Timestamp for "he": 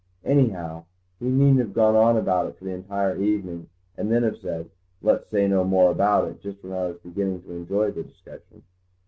1.19-1.27